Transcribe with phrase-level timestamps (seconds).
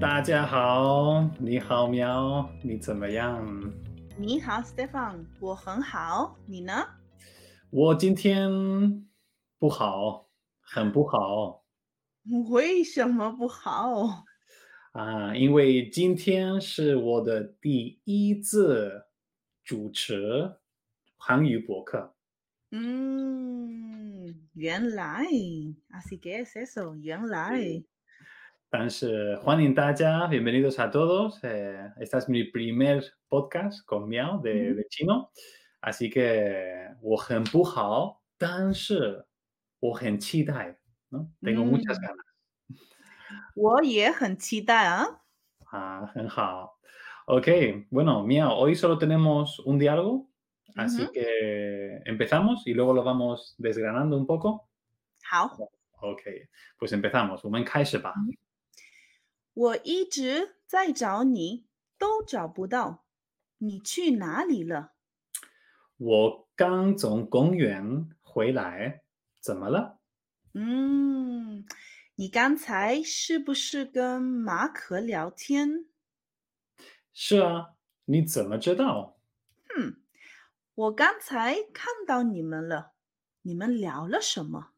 [0.00, 3.46] 大家好，你好喵，你怎么样？
[4.16, 6.72] 你好，Stefan，我很好，你呢？
[7.68, 9.06] 我今天
[9.58, 10.30] 不好，
[10.62, 11.66] 很不好
[12.50, 14.24] 为什么不好？
[14.92, 19.04] 啊，因为今天是我的第一次
[19.62, 20.56] 主持
[21.18, 22.14] 韩语博客。
[22.70, 25.26] 嗯，原来
[25.90, 27.84] ，así que es eso，原来。
[28.69, 31.39] 但是欢迎大家，bienvenidos a todos.
[31.43, 35.29] Eh, esta es mi primer podcast con Miao de, de chino,
[35.81, 39.25] así que 我很不好，但是
[39.79, 41.29] 我很期待，¿no?
[41.41, 42.01] Tengo muchas Mm.
[42.01, 42.25] ganas.
[43.55, 45.21] 我也很期待啊。
[45.71, 46.79] Ah, 很好。
[47.27, 47.47] Ok,
[47.89, 50.29] bueno, Miao, hoy solo tenemos un diálogo,
[50.75, 51.11] así Ujú.
[51.13, 54.67] que empezamos y luego lo vamos desgranando un poco.
[55.23, 55.49] 好，
[56.01, 56.21] Ok,
[56.77, 57.39] pues empezamos.
[57.43, 58.13] 我们开始吧。
[59.60, 61.66] 我一直在找你，
[61.98, 63.04] 都找不到，
[63.58, 64.94] 你去哪里了？
[65.98, 69.02] 我刚从公园回来，
[69.38, 70.00] 怎么了？
[70.54, 71.66] 嗯，
[72.14, 75.84] 你刚才是不是跟马可聊天？
[77.12, 77.74] 是啊，
[78.06, 79.20] 你怎么知道？
[79.68, 80.00] 哼，
[80.74, 82.94] 我刚才看到你们了，
[83.42, 84.70] 你们聊了什么？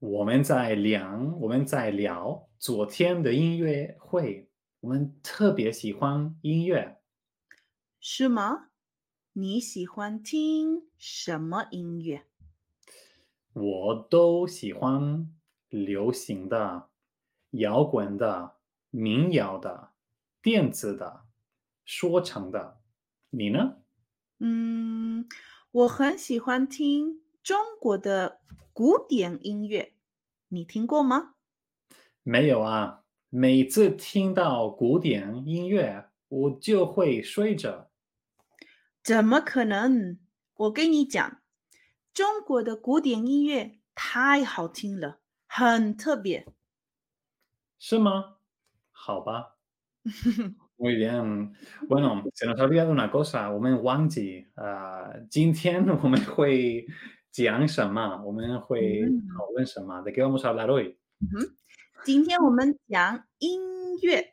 [0.00, 7.02] 我们在聊，我们在聊昨天的音乐会，我们特别喜欢音乐。
[7.98, 8.68] 是吗？
[9.32, 12.24] 你喜欢听什么音乐？
[13.52, 15.34] 我都喜欢
[15.70, 16.88] 流行的、
[17.50, 18.58] 摇滚的、
[18.90, 19.90] 民谣的、
[20.40, 21.24] 电子的、
[21.84, 22.80] 说唱的。
[23.30, 23.78] 你呢？
[24.38, 25.26] 嗯，
[25.72, 28.40] 我很喜欢听中国的
[28.72, 29.94] 古典音乐，
[30.46, 31.31] 你听过吗？
[32.22, 37.90] 没有啊，每次听到古典音乐，我就会睡着。
[39.02, 40.18] 怎么可能？
[40.54, 41.42] 我跟你讲，
[42.14, 45.18] 中国的古典音乐太好听了，
[45.48, 46.46] 很特别。
[47.78, 48.36] 是吗？
[48.92, 49.56] 好吧。
[50.78, 51.52] Muy bien.
[51.88, 53.50] Bueno, se nos ha olvidado una cosa.
[53.52, 56.86] 我们忘记啊，今天我们会
[57.32, 58.22] 讲什么？
[58.24, 60.96] 我们会嗯讨论什么？¿De qué vamos a hablar hoy?
[62.01, 63.61] 嗯哼，今天我们讲音
[64.01, 64.31] 乐，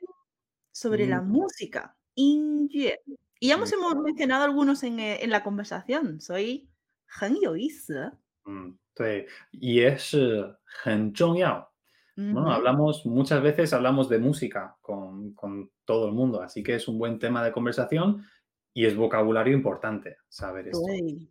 [0.73, 3.03] sobre la 嗯 música，音乐。
[3.41, 6.69] Y ya hemos 嗯 hemos mencionado algunos en, eh, en la conversación，所以
[7.07, 8.12] 很有意思。
[8.47, 11.71] 嗯，对，也是很重要。
[12.17, 16.77] 嗯 Bueno, 哼， hablamos muchas veces hablamos de música con, con todo el mundo, así que
[16.77, 18.25] es un buen tema de conversación
[18.73, 20.81] y es vocabulario importante saber esto.
[20.87, 21.29] 对，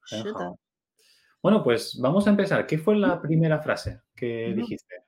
[0.00, 0.34] 很是的。
[0.34, 0.58] 好。
[1.40, 2.66] Bueno, pues vamos a empezar.
[2.66, 4.56] ¿Qué fue la primera frase que Ujú.
[4.62, 5.04] dijiste?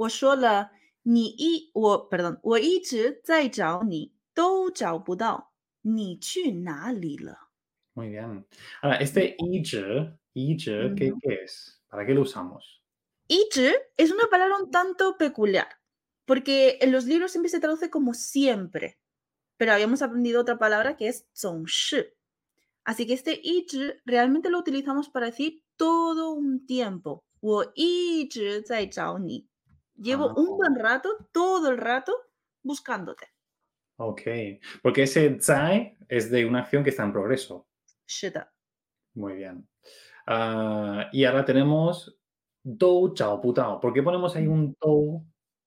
[0.00, 0.70] 我说了，
[1.02, 7.48] 你一我 perdón，我一直在找你，都找不到，你去哪里了？
[7.94, 8.44] Muy bien.
[8.82, 11.18] Ahora, este 一直, 一直, ¿qué, Ujú.
[11.20, 11.80] qué es?
[11.88, 12.82] ¿Para qué lo usamos?
[13.28, 15.68] 一直 es una palabra un tanto peculiar,
[16.26, 18.98] porque en los libros siempre se traduce como siempre,
[19.56, 22.16] pero habíamos aprendido otra palabra que es 总是。
[22.84, 27.24] Así que este 一直 realmente lo utilizamos para decir todo un tiempo.
[27.40, 29.46] 我一直在找你.
[30.01, 32.13] Llevo un buen rato, todo el rato,
[32.63, 33.27] buscándote.
[33.97, 34.21] Ok,
[34.81, 37.67] porque ese zai es de una acción que está en progreso.
[38.07, 38.51] Shita.
[39.13, 39.69] Muy bien.
[40.25, 42.17] Ah, y ahora tenemos
[42.63, 43.79] dou chao putao.
[43.79, 44.51] ¿Por qué ponemos ahí mm.
[44.51, 45.23] un dou?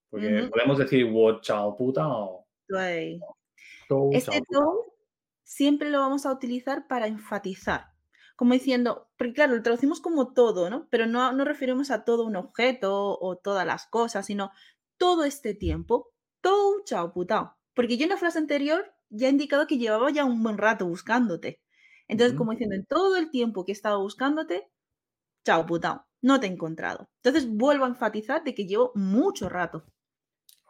[0.09, 2.45] Porque podemos decir wo chao putao.
[4.11, 4.95] Este dou
[5.43, 7.94] siempre lo vamos a utilizar para enfatizar
[8.35, 10.87] como diciendo, porque claro, lo traducimos como todo, ¿no?
[10.89, 14.51] Pero no, no referimos a todo un objeto o todas las cosas, sino
[14.97, 17.55] todo este tiempo, todo chao putao.
[17.73, 20.85] Porque yo en la frase anterior ya he indicado que llevaba ya un buen rato
[20.85, 21.61] buscándote.
[22.07, 24.69] Entonces, como diciendo, en todo el tiempo que he estado buscándote,
[25.45, 27.09] chao putao, no te he encontrado.
[27.23, 29.85] Entonces, vuelvo a enfatizar de que llevo mucho rato.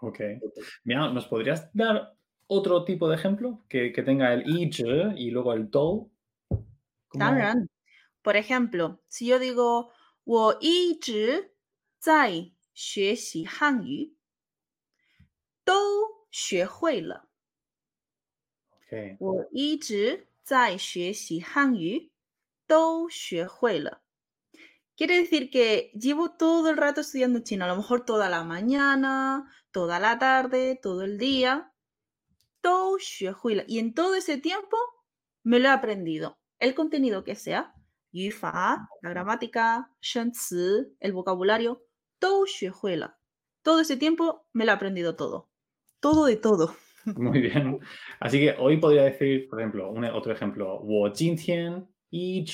[0.01, 0.19] Ok.
[0.83, 2.15] Mira, ¿nos podrías dar
[2.47, 4.69] otro tipo de ejemplo que, que tenga el y
[5.17, 6.11] y luego el tou
[7.14, 7.18] ¿Cómo?
[7.18, 7.68] 当然，
[8.22, 9.90] por ejemplo，si yo digo
[10.24, 11.54] 我一直
[11.98, 14.16] 在学习汉语，
[15.64, 17.28] 都学会了。
[18.72, 19.16] Ok.
[19.18, 22.10] 我一直在学习汉语，
[22.66, 24.02] 都学会了。
[24.96, 29.98] Quiere decir que llevo todo el rato estudiando chino, a lo mejor toda la mañana, toda
[29.98, 31.70] la tarde, todo el día.
[32.62, 33.64] 都学会了.
[33.66, 34.76] Y en todo ese tiempo
[35.42, 36.38] me lo he aprendido.
[36.65, 37.73] el contenido que sea,
[38.11, 41.83] yufa, la gramática, shenzi, el vocabulario,
[42.17, 42.45] todo
[43.61, 45.49] Todo ese tiempo me lo he aprendido todo.
[45.99, 46.75] Todo de todo.
[47.05, 47.79] Muy bien.
[48.19, 52.45] Así que hoy podría decir, por ejemplo, un, e, otro ejemplo, wo jin y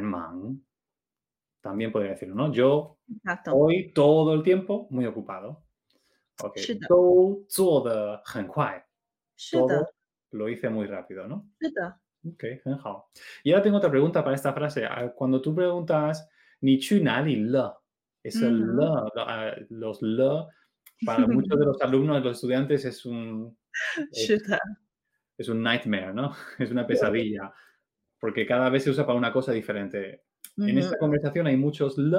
[0.00, 0.64] man.
[1.60, 2.52] También podría decirlo, ¿no?
[2.52, 2.98] Yo
[3.52, 5.62] hoy todo el tiempo muy ocupado.
[6.42, 6.56] Ok.
[9.52, 9.88] Todo
[10.32, 11.48] lo hice muy rápido, ¿no?
[12.26, 12.82] Ok, genial.
[13.42, 14.84] Y ahora tengo otra pregunta para esta frase.
[14.84, 16.28] Ah, cuando tú preguntas
[16.60, 17.62] ni chu nari le,
[18.22, 18.86] es el le,
[19.16, 20.46] ah, los le,
[21.04, 23.56] para muchos de los alumnos, los estudiantes es un...
[24.12, 24.30] Es,
[25.38, 26.34] es un nightmare, ¿no?
[26.58, 27.52] Es una pesadilla,
[28.18, 30.24] porque cada vez se usa para una cosa diferente.
[30.58, 32.18] En esta conversación hay muchos le.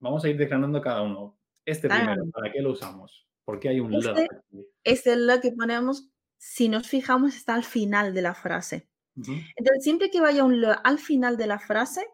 [0.00, 1.38] Vamos a ir desgranando cada uno.
[1.64, 1.96] Este ah.
[1.96, 3.28] primero, ¿para qué lo usamos?
[3.44, 4.28] ¿Por qué hay un este, le?
[4.82, 8.88] Este le que ponemos, si nos fijamos, está al final de la frase.
[9.56, 12.06] Entonces, siempre que vaya un al final de la frase,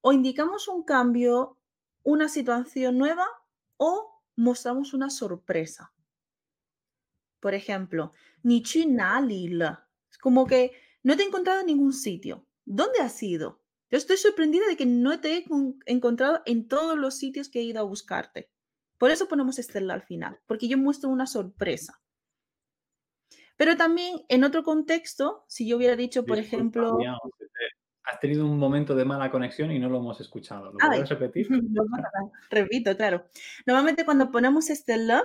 [0.00, 1.58] o indicamos un cambio,
[2.02, 3.26] una situación nueva,
[3.76, 5.92] o mostramos una sorpresa.
[7.40, 8.12] Por ejemplo,
[8.42, 8.86] ni chi.
[10.10, 12.46] Es como que no te he encontrado en ningún sitio.
[12.64, 13.60] ¿Dónde has ido?
[13.90, 17.60] Yo estoy sorprendida de que no te he con- encontrado en todos los sitios que
[17.60, 18.50] he ido a buscarte.
[18.98, 22.00] Por eso ponemos este al final, porque yo muestro una sorpresa.
[23.58, 26.98] Pero también en otro contexto, si yo hubiera dicho, por Disculpa, ejemplo,
[28.04, 30.72] has tenido un momento de mala conexión y no lo hemos escuchado.
[30.72, 31.48] ¿Lo puedes repetir?
[31.50, 31.84] no.
[32.50, 33.24] Repito, claro.
[33.66, 35.20] Normalmente cuando ponemos este le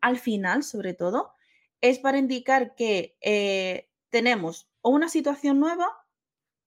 [0.00, 1.32] al final, sobre todo,
[1.80, 5.86] es para indicar que eh, tenemos o una situación nueva,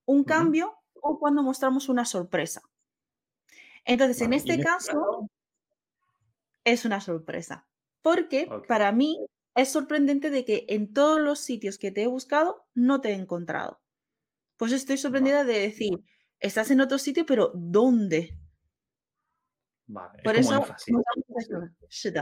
[0.06, 2.62] un cambio o cuando mostramos una sorpresa.
[3.84, 5.28] Entonces, en Vale, este en este caso
[6.64, 7.66] es una sorpresa,
[8.00, 12.66] porque para mí es sorprendente de que en todos los sitios que te he buscado
[12.74, 13.80] no te he encontrado.
[14.56, 16.00] Pues estoy sorprendida de decir,
[16.40, 18.36] estás en otro sitio, pero ¿dónde?
[19.86, 22.14] Vale, Por es como eso,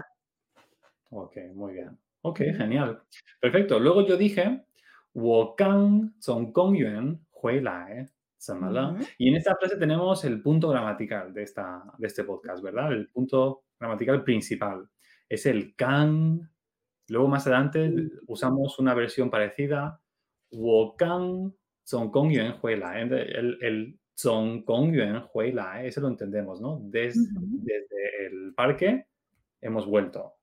[1.11, 1.99] Ok, muy bien.
[2.23, 3.03] Ok, genial.
[3.41, 3.79] Perfecto.
[3.79, 4.65] Luego yo dije,
[9.19, 12.93] Y en esta frase tenemos el punto gramatical de, esta, de este podcast, ¿verdad?
[12.93, 14.89] El punto gramatical principal.
[15.29, 16.52] Es el can
[17.09, 18.11] Luego más adelante mm.
[18.27, 20.01] usamos una versión parecida,
[20.51, 21.55] Wokan
[21.85, 26.79] Zongkong Yuan El, el eh, eso lo entendemos, ¿no?
[26.83, 27.23] Desde,
[28.27, 29.07] el parque
[29.61, 30.35] hemos vuelto.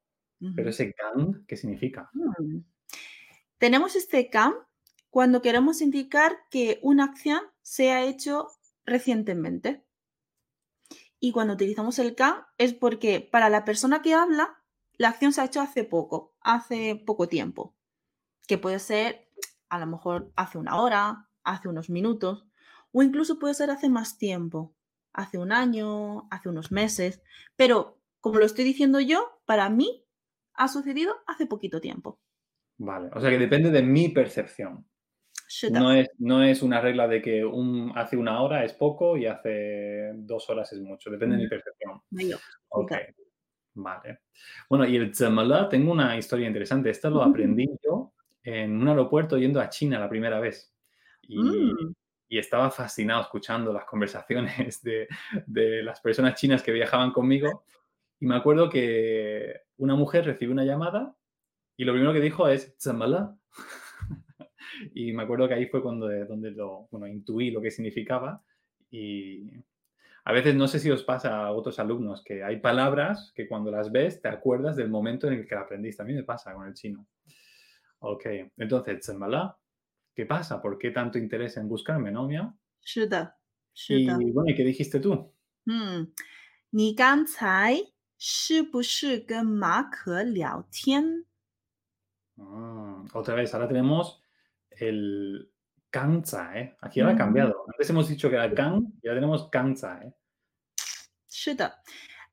[0.55, 2.09] Pero ese Gang, ¿qué significa?
[2.13, 2.59] Mm.
[3.57, 4.53] Tenemos este Gang
[5.09, 8.47] cuando queremos indicar que una acción se ha hecho
[8.85, 9.83] recientemente.
[11.19, 14.63] Y cuando utilizamos el Gang es porque para la persona que habla,
[14.97, 17.75] la acción se ha hecho hace poco hace poco tiempo,
[18.47, 19.29] que puede ser
[19.69, 22.45] a lo mejor hace una hora, hace unos minutos,
[22.91, 24.75] o incluso puede ser hace más tiempo,
[25.13, 27.21] hace un año, hace unos meses,
[27.55, 30.05] pero como lo estoy diciendo yo, para mí
[30.53, 32.19] ha sucedido hace poquito tiempo.
[32.77, 34.85] Vale, o sea que depende de mi percepción.
[35.71, 39.25] No es, no es, una regla de que un, hace una hora es poco y
[39.25, 41.49] hace dos horas es mucho, depende de mi mm.
[41.49, 42.01] percepción.
[42.69, 43.01] Okay
[43.73, 44.19] vale.
[44.69, 46.89] Bueno, y el zemela, tengo una historia interesante.
[46.89, 48.13] Esto lo aprendí yo
[48.43, 50.73] en un aeropuerto yendo a China la primera vez.
[51.21, 51.93] Y, Mm.
[52.29, 55.07] y estaba fascinado escuchando las conversaciones de,
[55.45, 57.63] de las personas chinas que viajaban conmigo.
[58.19, 61.15] Y me acuerdo que una mujer recibió una llamada
[61.77, 63.35] y lo primero que dijo es zemela.
[64.93, 68.43] y me acuerdo que ahí fue cuando, donde lo, bueno, intuí lo que significaba.
[68.91, 69.51] Y
[70.28, 73.70] a veces no sé si os pasa a otros alumnos que hay palabras que cuando
[73.70, 76.02] las ves te acuerdas del momento en el que la aprendiste.
[76.02, 77.06] A mí me pasa con el chino.
[78.00, 79.58] Ok, entonces, zemela,
[80.14, 80.60] ¿qué pasa?
[80.60, 82.54] ¿Por qué tanto interés en buscarme, no, Miao?
[82.82, 83.34] 是的，
[83.74, 84.18] 是的。
[84.20, 85.32] Y bueno, ¿y qué dijiste tú?
[85.66, 86.12] 嗯，
[86.70, 91.24] 你刚才是不是跟马可聊天？
[92.38, 94.20] Ah, otra vez, ahora tenemos
[94.70, 95.50] el
[95.90, 96.76] kanzai.
[96.80, 97.18] Aquí ahora ha Ujú.
[97.18, 97.64] cambiado.
[97.68, 100.12] Antes hemos dicho que era kan y ahora tenemos kanzai.
[101.39, 101.71] shut up.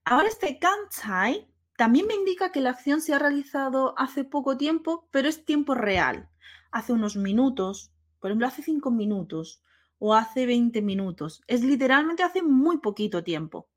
[0.04, 5.08] Ahora este kantai también me indica que la acción se ha realizado hace poco tiempo,
[5.10, 6.28] pero es tiempo real.
[6.70, 9.62] Hace unos minutos, por ejemplo, hace 5 minutos
[9.98, 11.42] o hace 20 minutos.
[11.46, 13.68] Es literalmente hace muy poquito tiempo.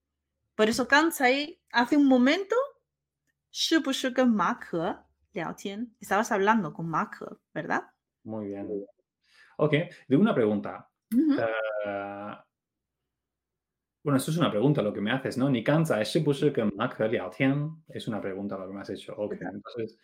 [0.56, 2.56] Por eso kansai hace un momento,
[6.00, 7.12] estabas hablando con Mark,
[7.54, 7.84] ¿verdad?
[8.24, 8.68] Muy bien.
[9.58, 9.74] Ok,
[10.08, 10.90] de una pregunta.
[11.14, 12.49] Uh
[14.04, 15.50] bueno, eso es una pregunta lo que me haces, ¿no?
[15.50, 19.14] Ni cansa, ¿es Es una pregunta lo que me has hecho.
[19.18, 19.98] Ok, entonces,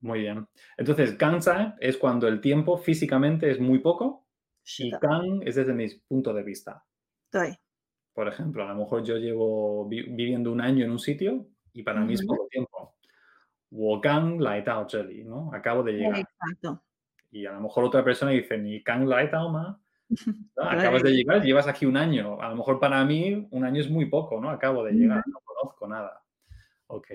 [0.00, 0.46] muy bien.
[0.76, 4.26] Entonces, cansa es cuando el tiempo físicamente es muy poco
[4.78, 6.84] y can es desde mi punto de vista.
[8.12, 12.00] Por ejemplo, a lo mejor yo llevo viviendo un año en un sitio y para
[12.00, 12.94] mí es poco tiempo.
[13.72, 14.86] Wokan la etao
[15.24, 15.50] ¿no?
[15.52, 16.20] Acabo de llegar.
[16.20, 16.84] Exacto.
[17.32, 19.80] Y a lo mejor otra persona dice, ni can la etao ma,
[20.56, 22.40] Acabas de llegar, llevas aquí un año.
[22.40, 24.50] A lo mejor para mí un año es muy poco, ¿no?
[24.50, 26.22] Acabo de llegar, no conozco nada.
[26.86, 27.08] Ok.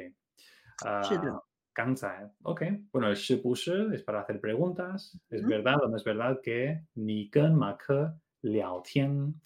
[0.83, 1.39] Uh,
[1.73, 2.29] cansa, ¿eh?
[2.43, 2.63] Ok.
[2.91, 5.19] Bueno, el shipushi es para hacer preguntas.
[5.29, 9.39] ¿Es verdad o no es verdad que ni gen ma ke liao tian?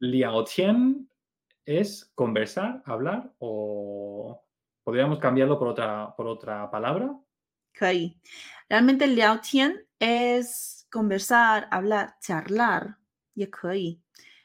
[0.00, 1.08] Liao tian
[1.64, 4.42] es conversar, hablar o
[4.82, 7.16] podríamos cambiarlo por otra, por otra palabra.
[7.74, 8.20] Okay.
[8.68, 12.98] Realmente el liao tian es conversar, hablar, charlar,
[13.34, 13.42] y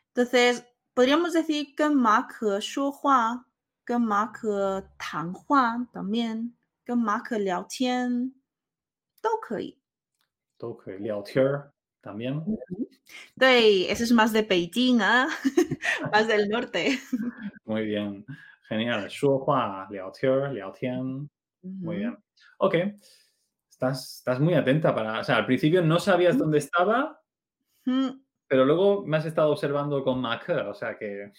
[0.08, 3.46] Entonces, podríamos decir que Mark Hua,
[3.86, 4.40] que Mark
[4.98, 8.34] Tan Juan también, que Mark Liao Tian,
[12.02, 12.44] también.
[13.40, 15.28] Sí, eso es más de Beijing, ¿eh?
[16.12, 17.00] más del norte.
[17.66, 18.26] Muy bien,
[18.68, 19.08] genial.
[19.10, 21.30] Shuohua, Liao Tian, Liao Tian.
[21.62, 22.18] Muy bien.
[22.60, 22.76] Ok
[23.80, 25.20] estás, muy atenta para.
[25.20, 26.40] O sea, al principio no sabías mm.
[26.40, 27.22] dónde estaba,
[27.86, 28.10] mm.
[28.48, 31.32] pero luego me has estado observando con Mac, o sea que.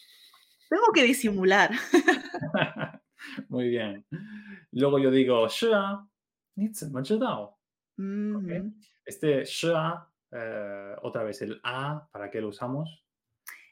[0.68, 1.70] Tengo que disimular.
[3.48, 4.06] muy bien.
[4.72, 6.06] Luego yo digo, Shua,
[7.96, 8.36] mm.
[8.36, 8.62] okay.
[9.04, 13.02] Este Shua, eh, otra vez el A, ¿para qué lo usamos?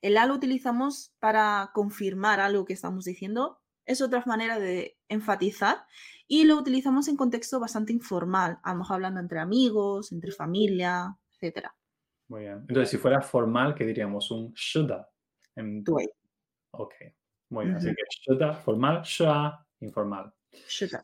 [0.01, 5.87] El A lo utilizamos para confirmar algo que estamos diciendo es otra manera de enfatizar
[6.27, 11.17] y lo utilizamos en contexto bastante informal, a lo mejor hablando entre amigos, entre familia,
[11.41, 11.69] etc.
[12.29, 12.59] Muy bien.
[12.69, 14.31] Entonces, si fuera formal, ¿qué diríamos?
[14.31, 15.09] Un shuda.
[15.55, 15.85] En...
[16.73, 16.95] Ok.
[17.51, 17.77] Muy bien.
[17.77, 19.03] Así que shuda, formal,
[19.81, 20.35] informal.
[20.69, 21.03] Shuda.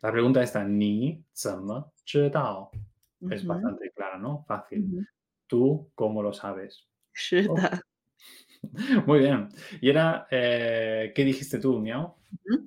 [0.00, 2.70] La pregunta está, ni, zama, chedao.
[3.28, 4.44] Es bastante clara, ¿no?
[4.46, 5.04] Fácil.
[5.48, 6.86] ¿Tú cómo lo sabes?
[7.12, 7.82] Shuda.
[9.06, 9.48] Muy bien.
[9.80, 12.16] Y era, eh, ¿qué dijiste tú, Miao?
[12.30, 12.58] Yo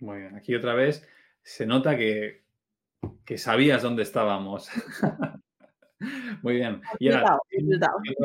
[0.00, 0.36] Muy bien.
[0.36, 1.06] Aquí otra vez
[1.42, 2.44] se nota que,
[3.24, 4.68] que sabías dónde estábamos.
[6.42, 6.80] Muy bien.
[6.98, 7.38] Y otra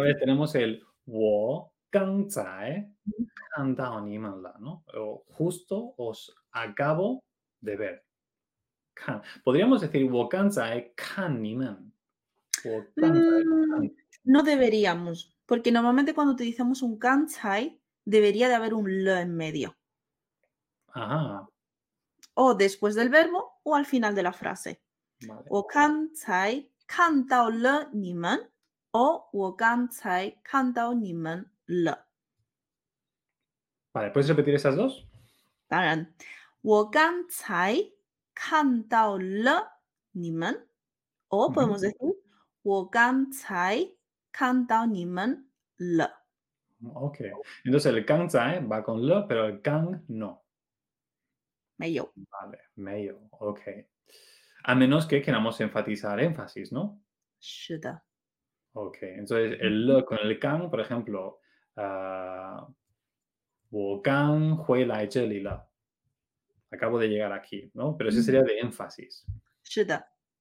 [0.04, 1.74] vez tenemos el wo
[4.60, 4.84] ¿no?
[4.96, 7.24] O justo os acabo
[7.62, 8.04] de ver.
[8.95, 9.23] 看.
[9.45, 11.93] Podríamos decir 我刚才看你们.
[12.65, 13.95] 我刚才看 Mm,
[14.25, 19.77] no deberíamos, porque normalmente cuando utilizamos un kanzai debería de haber un le en medio,
[20.89, 21.49] Ajá.
[22.35, 24.81] o después del verbo o al final de la frase.
[25.27, 25.45] Vale.
[25.49, 28.51] 我刚才看到了你们
[28.91, 32.07] o 我刚才看到你们了。
[33.93, 35.05] Vale, ¿puedes repetir esas dos?
[35.69, 36.13] 当然，
[36.63, 37.77] 我刚才
[38.35, 39.81] 看到了
[40.13, 40.69] 你们，
[41.29, 41.55] o Ujú.
[41.55, 42.17] podemos decir
[42.63, 43.93] 我刚才
[44.33, 46.27] 看到你们了。
[46.95, 47.19] Ok.
[47.65, 50.45] Entonces el kanzai va con le, pero el kan no.
[51.77, 53.21] 没有， Vale, medio.
[53.33, 53.61] Ok.
[54.65, 57.01] A menos que queramos enfatizar énfasis, ¿no?
[57.41, 58.03] 是的，
[58.73, 58.99] Ok.
[59.03, 61.41] Entonces el le con el kan, por ejemplo,
[61.77, 62.69] ah,
[63.71, 65.69] 我刚回来这里了.
[66.76, 67.96] acabo de llegar aquí, ¿no?
[67.98, 69.26] Pero ese sería de énfasis.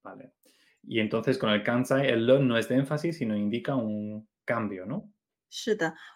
[0.02, 0.32] Vale.
[0.82, 4.84] Y entonces con el kansai, el lo no es de énfasis, sino indica un cambio,
[4.84, 5.12] ¿no?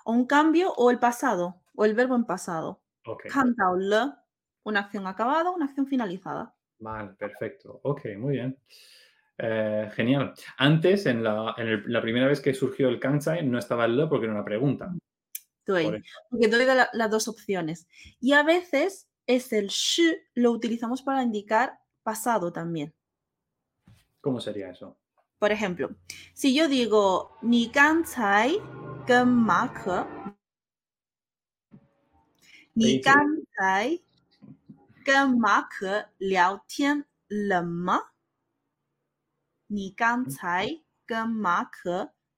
[0.04, 2.82] O un cambio o el pasado, o el verbo en pasado.
[3.04, 3.30] Okay.
[4.64, 6.52] Una acción acabada, una acción finalizada.
[6.80, 7.80] Vale, perfecto.
[7.84, 8.58] Ok, muy bien.
[9.38, 10.32] Eh, genial.
[10.56, 11.54] Antes, en, la,
[12.02, 14.92] primera vez que surgió el kansai, no estaba el le porque era una pregunta.
[15.64, 17.86] Doy, porque doy la, las dos opciones.
[18.20, 22.94] Y a veces es el shi, lo utilizamos para indicar pasado también.
[24.20, 24.96] ¿Cómo sería eso?
[25.38, 25.90] Por ejemplo,
[26.32, 28.60] si yo digo ni ganzai
[29.06, 29.98] gen ma ke,
[32.74, 34.02] ni ganzai
[35.04, 38.00] gen ma ke liao tian le ma,
[39.68, 41.70] ni ganzai gen ma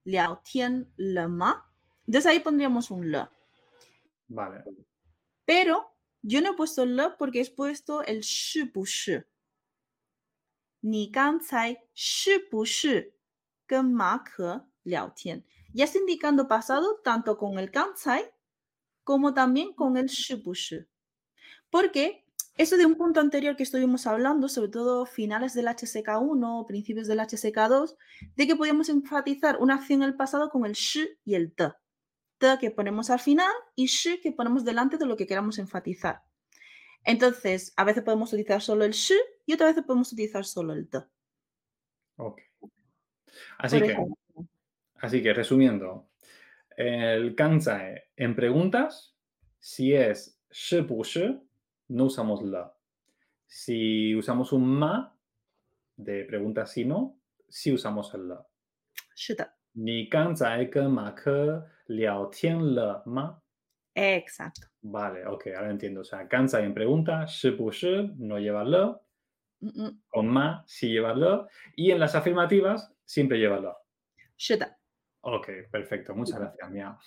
[0.04, 1.64] liao tian le ma.
[2.06, 3.28] Entonces ahí pondríamos un le.
[4.28, 4.64] Vale.
[5.44, 8.70] Pero yo no he puesto lo porque he puesto el shi.
[10.82, 13.04] Ni ganzai shi bu shi
[13.82, 15.44] ma ke liao tian.
[15.72, 18.30] Ya está indicando pasado tanto con el kansai
[19.04, 20.52] como también con el shi bu.
[21.70, 22.24] Porque
[22.56, 27.06] eso de un punto anterior que estuvimos hablando, sobre todo finales del HSK1, o principios
[27.06, 27.96] del HSK2,
[28.34, 31.72] de que podíamos enfatizar una acción en el pasado con el shi y el te
[32.39, 36.23] De que ponemos al final y 是 que ponemos delante de lo que queramos enfatizar.
[37.05, 39.15] Entonces, a veces podemos utilizar solo el 是
[39.45, 41.05] y otras veces podemos utilizar solo el de.
[42.17, 42.41] Ok.
[43.57, 44.17] Así Por que, ejemplo.
[44.95, 46.09] así que, resumiendo,
[46.75, 49.15] El kanzai en preguntas,
[49.59, 51.39] si es 是不是,
[51.87, 52.75] no usamos la.
[53.47, 55.15] Si usamos un ma
[55.95, 58.45] de preguntas si no, sí usamos el la.
[59.15, 63.37] 是的你刚才跟马克 聊天了吗？
[63.95, 66.01] exacto Vale, ok, ahora entiendo.
[66.01, 68.99] O sea, cansa en pregunta, 是不是 no lleva le,
[69.61, 73.69] Mm, mm, con ma sí lleva le, y en las afirmativas siempre lleva le.
[74.37, 74.77] 是的
[75.25, 76.97] Ok, perfecto, muchas gracias, Miao.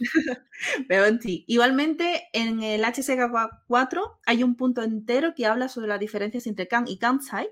[0.88, 1.44] Veo en ti.
[1.48, 6.88] Igualmente, en el HSK4 hay un punto entero que habla sobre las diferencias entre kan
[6.88, 7.50] y kansai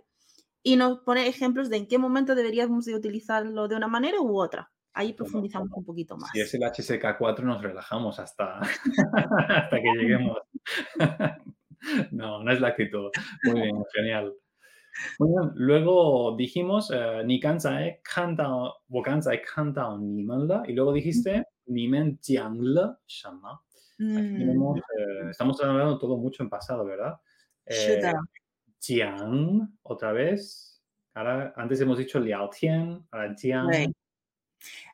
[0.62, 4.38] y nos pone ejemplos de en qué momento deberíamos de utilizarlo de una manera u
[4.40, 4.72] otra.
[4.93, 6.31] Ahí profundizamos un poquito más.
[6.31, 8.59] Si es el HSK4 nos relajamos hasta,
[9.47, 10.37] hasta que lleguemos.
[12.11, 13.09] no, no es la actitud.
[13.43, 14.33] Muy bien, genial.
[15.19, 20.73] Muy bien, luego dijimos, eh, ni kanzai kandao, wo kanzai kandao ni men le, y
[20.73, 23.61] luego dijiste, ni men shama.
[23.97, 27.19] Mm, eh, estamos hablando todo mucho en pasado, ¿verdad?
[27.65, 28.01] Eh,
[28.79, 30.81] jiang, otra vez.
[31.13, 33.93] Ahora, antes hemos dicho liao tian, ahora jiang.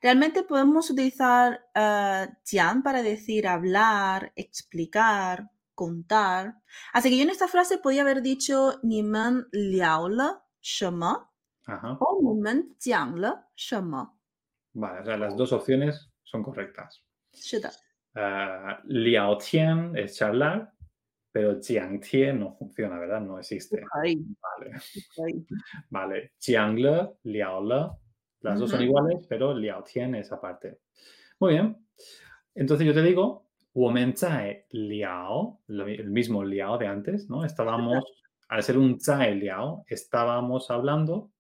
[0.02, 6.56] Realmente podemos utilizar uh, para decir hablar, explicar, contar.
[6.94, 10.24] Así que yo en esta frase podía haber dicho ni men liao le
[10.62, 11.30] shema
[12.00, 14.12] o ni men jiang le shema.
[14.74, 17.04] Vale, o sea, las dos opciones son correctas.
[18.16, 20.72] Uh, liao tian es charlar,
[21.32, 23.22] pero jiang tian no funciona, ¿verdad?
[23.22, 23.84] No existe.
[23.98, 24.16] Okay.
[24.42, 24.80] Vale.
[25.18, 25.46] Okay.
[25.90, 26.34] Vale.
[26.40, 28.05] Jiang le, liao le
[28.46, 30.78] las dos son iguales, pero Liao Tian es aparte.
[31.40, 31.84] Muy bien.
[32.54, 37.44] Entonces yo te digo, Women Zai Liao, el mismo Liao de antes, ¿no?
[37.44, 38.04] Estábamos,
[38.48, 41.32] al ser un Zai Liao, estábamos hablando,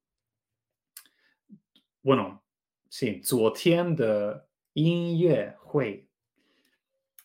[2.02, 2.44] bueno,
[2.89, 4.41] sí, Zuo Tian de
[4.74, 6.10] Yin Yue Hui.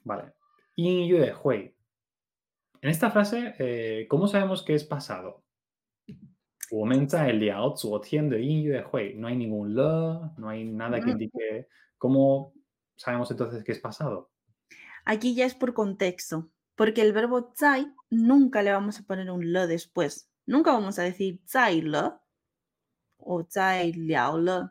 [0.05, 0.35] Vale,
[0.77, 1.75] Yin Yue Hui.
[2.83, 5.43] En esta frase, eh, ¿cómo sabemos que es pasado?
[6.72, 9.14] 我们在聊昨天的音乐会.
[9.14, 9.82] No hay ningún le,
[10.38, 11.12] no hay nada que Mm.
[11.12, 11.68] indique.
[11.98, 12.54] ¿Cómo
[12.98, 14.32] sabemos entonces que es pasado?
[15.06, 19.52] Aquí ya es por contexto, porque el verbo zai nunca le vamos a poner un
[19.54, 20.30] le después.
[20.48, 22.12] Nunca vamos a decir zai le
[23.18, 24.70] o zai liao le.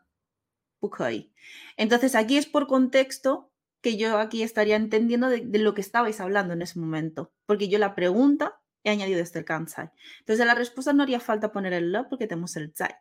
[0.80, 1.32] 不可以.
[1.78, 6.20] Entonces aquí es por contexto que yo aquí estaría entendiendo de, de lo que estabais
[6.20, 9.89] hablando en ese momento, porque yo la pregunta He añadido este el kansai.
[10.19, 12.91] Entonces, a la respuesta no haría falta poner el lo porque tenemos el zai.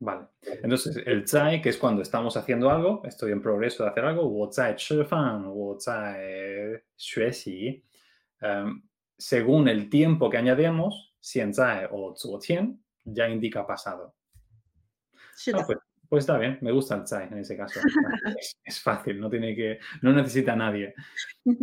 [0.00, 0.26] Vale.
[0.40, 4.28] Entonces, el zai, que es cuando estamos haciendo algo, estoy en progreso de hacer algo,
[4.28, 6.82] wo zai chi fan, wo zai
[9.16, 14.16] según el tiempo que añadimos, xian zai o zuotian, ya indica pasado.
[15.54, 15.78] Ah, pues,
[16.08, 17.78] pues, está bien, me gusta el zai en ese caso.
[18.64, 20.94] es, fácil, no tiene que, no necesita nadie.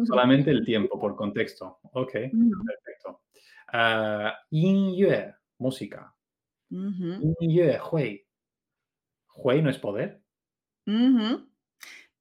[0.05, 1.79] Solamente el tiempo por contexto.
[1.91, 2.88] Ok, perfecto.
[3.72, 6.12] Ah, 音乐, música.
[6.70, 7.36] ujú.
[7.40, 8.26] 音乐会.
[9.36, 10.22] ¿Hui no es poder?
[10.86, 11.48] Ujú.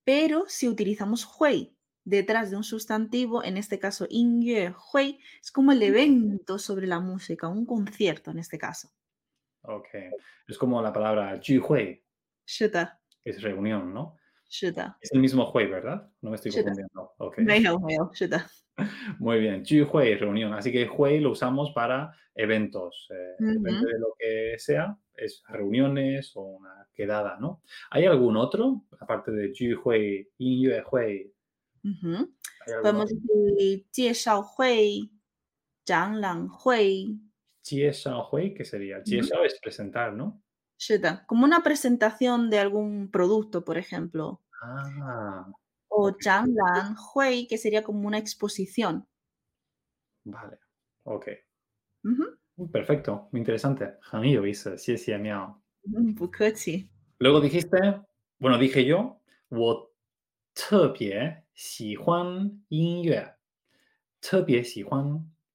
[0.04, 5.82] Pero si utilizamos hui detrás de un sustantivo, en este caso 音乐会, es como el
[5.84, 8.90] evento sobre la música, un concierto en este caso.
[9.62, 9.88] Ok.
[10.48, 12.04] Es como la palabra 聚会,
[12.46, 14.18] 是的， que es reunión, ¿no?
[14.50, 16.12] 是的， Es el mismo hui, ¿verdad?
[16.22, 17.14] No me estoy Sí, confundiendo.
[17.18, 17.38] Ok.
[19.19, 19.63] Muy bien,
[19.93, 20.55] Hui, reunión.
[20.55, 26.33] Así que Hui lo usamos para eventos, eh, depende de lo que sea, es reuniones
[26.37, 27.63] o una quedada, ¿no?
[27.91, 29.53] ¿Hay algún otro, aparte de
[29.85, 31.33] Hui, Yue Hui?
[32.81, 35.11] Podemos decir Jieshao Hui,
[35.87, 37.19] Zhang Lang Hui.
[37.65, 39.03] Jieshao Hui, ¿qué sería?
[39.05, 40.41] Jieshao uh es presentar, ¿no?
[41.27, 44.43] Como una presentación de algún producto, por ejemplo.
[44.63, 45.51] Ah,
[46.01, 46.17] o
[47.13, 49.09] Hui, que sería como una exposición.
[50.25, 50.59] Vale,
[51.03, 51.27] ok.
[52.05, 52.71] Uh -huh.
[52.71, 53.95] Perfecto, muy interesante.
[54.79, 55.61] sí, sí, miao.
[55.85, 56.31] Mm, pues
[57.19, 57.79] Luego dijiste,
[58.39, 59.21] bueno, dije yo,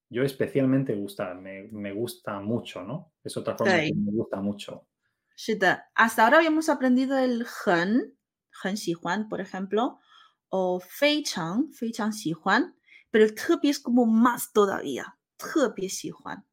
[0.10, 3.13] yo especialmente gusta, me, me, gusta mucho, ¿no?
[3.23, 3.88] Es otra forma sí.
[3.88, 4.88] que me gusta mucho.
[5.36, 5.58] Sí,
[5.95, 8.13] hasta ahora habíamos aprendido el hen,
[8.63, 9.99] hen por ejemplo,
[10.56, 12.76] o fei chang, fei chang xi huan,
[13.10, 16.46] pero el tepi es como más todavía, tepi xi huan.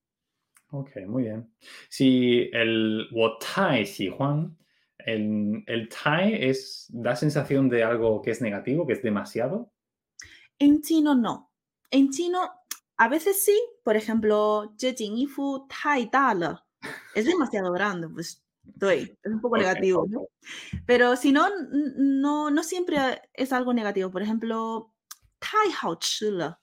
[0.72, 1.52] Ok, muy bien.
[1.90, 4.56] Si sí, el wo tai xi huan,
[5.04, 9.70] el, el tai es, da sensación de algo que es negativo, que es demasiado.
[10.58, 11.52] En chino no.
[11.90, 12.40] En chino
[12.96, 16.10] a veces sí, por ejemplo, Jing Yifu Tai
[17.14, 20.06] Es demasiado grande, pues Estoy, es un poco negativo.
[20.86, 21.48] Pero si no,
[21.96, 22.96] no, no siempre
[23.34, 24.10] es algo negativo.
[24.10, 24.92] Por ejemplo,
[25.38, 26.60] Tai Hao Chula.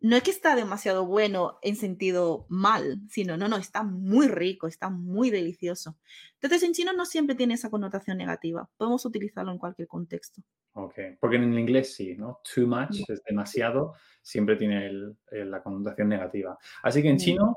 [0.00, 4.66] No es que está demasiado bueno en sentido mal, sino, no, no, está muy rico,
[4.66, 5.96] está muy delicioso.
[6.34, 8.68] Entonces, en chino no siempre tiene esa connotación negativa.
[8.76, 10.42] Podemos utilizarlo en cualquier contexto.
[10.74, 12.40] Ok, porque en inglés sí, ¿no?
[12.54, 14.90] Too much es demasiado, siempre tiene
[15.30, 16.58] la connotación negativa.
[16.82, 17.56] Así que en chino,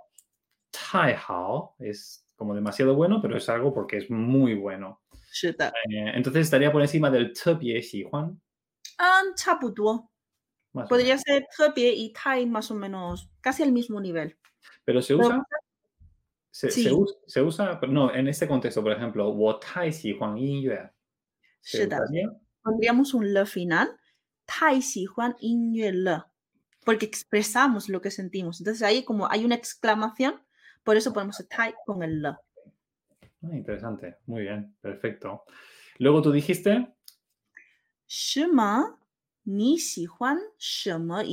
[0.69, 5.01] Tai Hao es como demasiado bueno, pero es algo porque es muy bueno.
[5.43, 8.39] Eh, entonces estaría por encima del tebie xi Juan.
[10.87, 14.37] Podría ser tebie y tai más o menos, casi al mismo nivel.
[14.85, 15.29] Pero se usa.
[15.29, 15.43] Pero,
[16.51, 16.83] se, sí.
[16.83, 20.71] se, usa se, usa, no, en este contexto, por ejemplo, wo tai xi Juan yin
[22.61, 23.89] Pondríamos un le final.
[24.45, 26.21] Tai xi Juan yin le.
[26.85, 28.61] Porque expresamos lo que sentimos.
[28.61, 30.46] Entonces ahí como hay una exclamación
[30.87, 32.39] por eso ponemos el tie con el la.
[33.43, 35.43] Ah, interesante, muy bien, perfecto.
[35.97, 36.95] Luego tú dijiste.
[38.07, 38.97] Shema,
[39.43, 41.25] ni Juan, shema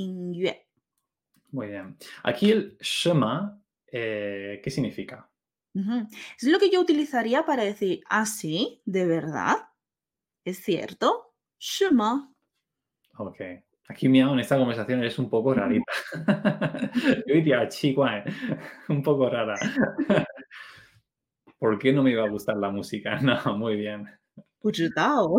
[1.52, 1.96] Muy bien.
[2.24, 5.30] Aquí el shema, eh, ¿qué significa?
[5.72, 9.68] Es lo que yo utilizaría para decir ah, así, de verdad,
[10.44, 12.34] es cierto, shema.
[13.18, 13.40] Ok,
[13.88, 15.92] Aquí, Miao, en esta conversación eres un poco rarita.
[17.26, 18.24] Yo diría, chica, eh,
[18.88, 19.56] un poco rara.
[21.58, 23.18] ¿Por qué no me iba a gustar la música?
[23.22, 24.08] No, muy bien.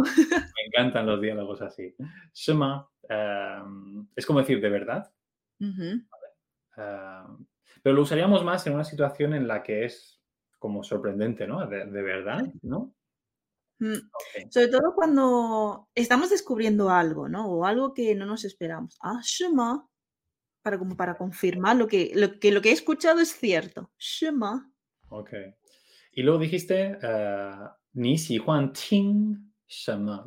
[0.06, 1.96] Me encantan los diálogos así.
[2.34, 5.12] Shema em, es como decir de verdad.
[6.78, 7.48] Em,
[7.82, 10.22] pero lo usaríamos más en una situación en la que es
[10.60, 11.66] como sorprendente, ¿no?
[11.66, 12.94] De, de verdad, ¿no?
[13.80, 17.48] Sobre todo cuando estamos descubriendo algo, ¿no?
[17.48, 18.98] O algo que no nos esperamos.
[19.02, 19.88] Ah, Shema.
[20.62, 23.92] Para, como para confirmar lo que, lo que, lo que he escuchado es cierto.
[24.00, 24.72] Shema.
[25.10, 25.32] Ok.
[26.14, 30.24] Y luego dijiste, uh, ni si Juan Ting Shema,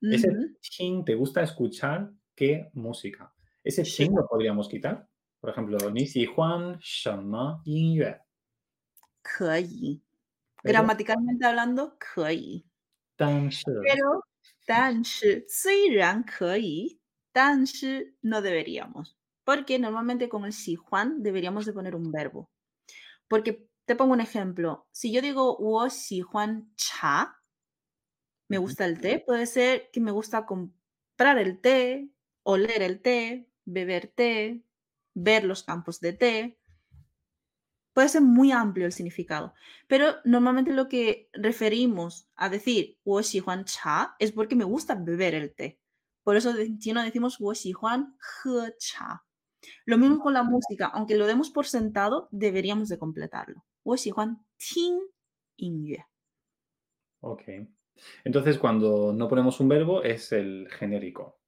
[0.00, 0.28] Ese
[0.60, 3.32] Ting, ¿te gusta escuchar qué música?
[3.62, 5.06] Ese Ting lo podríamos quitar.
[5.40, 8.20] Por ejemplo, ni si Juan Shema, Yue
[10.67, 12.65] Pero- Gramaticalmente hablando, 可以。
[13.17, 14.23] 但是 Pero,
[14.65, 16.99] 但是虽然可以，
[17.31, 19.15] 但是 no deberíamos.
[19.45, 22.49] Porque normalmente con el 喜欢 deberíamos de poner un verbo.
[23.27, 24.87] Porque te pongo un ejemplo.
[24.91, 27.41] Si yo digo 我喜欢茶,
[28.49, 28.63] me Ujú.
[28.67, 32.09] gusta el té, puede ser que me gusta comprar el té,
[32.43, 34.63] oler el té, beber té,
[35.13, 36.56] ver los campos de té.
[37.98, 39.54] Puede ser muy amplio el significado,
[39.88, 45.52] pero normalmente lo que referimos a decir wo cha es porque me gusta beber el
[45.52, 45.80] té.
[46.22, 47.74] Por eso en chino decimos wo he
[48.78, 49.24] cha.
[49.84, 53.64] Lo mismo con la música, aunque lo demos por sentado, deberíamos de completarlo.
[53.82, 54.12] Wo xi
[55.56, 56.06] ting yue.
[57.18, 57.42] Ok.
[58.22, 61.40] Entonces, cuando no ponemos un verbo, es el genérico.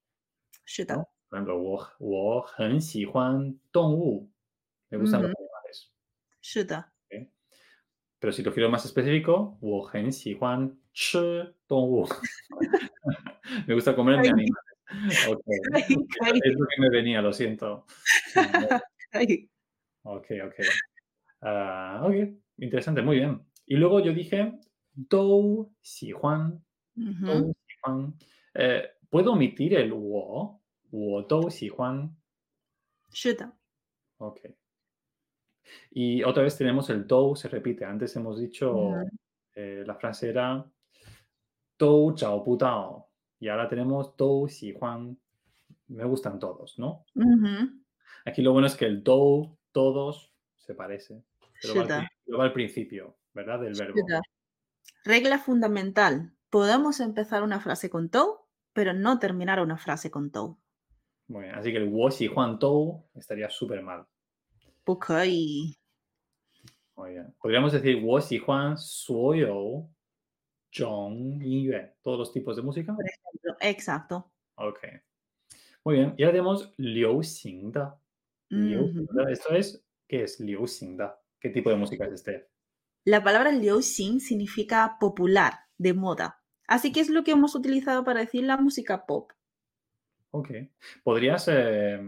[1.29, 2.35] Por ejemplo, wo.
[4.91, 5.29] Me gustan uh -huh.
[5.29, 5.50] los
[6.41, 6.91] 是的，
[8.20, 12.08] Pero si lo quiero más específico, 我很喜欢吃动物.
[13.68, 14.30] Me gusta comerme Ay.
[14.30, 15.30] animales.
[15.30, 15.44] Ok.
[15.72, 17.86] 可以可以 Es lo que me venía, lo siento.
[19.12, 19.50] 可以，
[20.04, 20.56] Ok, ok.
[21.41, 23.41] Ah, ok, interesante, muy bien.
[23.68, 24.60] Y luego yo dije,
[25.10, 26.62] 都喜欢,
[26.96, 28.13] 嗯哼，都喜欢.
[28.54, 30.62] Eh, ¿Puedo omitir el 我?
[30.91, 32.15] 我都喜欢.
[33.12, 33.52] 是的，
[34.18, 34.39] Ok.
[35.91, 37.85] Y otra vez tenemos el tou, se repite.
[37.85, 38.95] Antes hemos dicho,
[39.55, 40.65] eh, la frase era
[41.77, 43.09] tou chao putao.
[43.39, 45.19] Y ahora tenemos tou si Juan.
[45.89, 47.05] Me gustan todos, ¿no?
[48.25, 51.25] Aquí lo bueno es que el tou, todos, se parece.
[51.61, 51.87] Pero
[52.39, 53.61] va al, principio, ¿verdad?
[53.61, 54.01] Del verbo.
[55.05, 56.33] Regla fundamental.
[56.49, 60.59] Podemos empezar una frase con tou, pero no terminar una frase con tou.
[61.29, 64.07] Muy así que el wo si Juan tou estaría súper mal.
[64.84, 65.76] 不可以，
[66.96, 67.34] Muy bien.
[67.39, 69.89] Podríamos decir 我喜欢所有
[70.72, 72.94] 种音乐, todos los tipos de música.
[72.96, 73.58] por ejemplo.
[73.62, 74.32] Exacto.
[74.56, 74.80] Ok.
[75.84, 76.13] Muy bien.
[76.18, 78.00] Y ahora tenemos 流行的.
[78.50, 79.24] 流行的.
[79.24, 79.30] Ujú.
[79.30, 81.22] Esto es, ¿qué es 流行的?
[81.39, 82.50] ¿Qué tipo de música es este?
[83.06, 86.41] La palabra liu xin significa popular, de moda.
[86.68, 89.32] Así que es lo que hemos utilizado para decir la música pop.
[90.32, 90.50] Ok.
[91.04, 92.00] ¿Podrías, eh,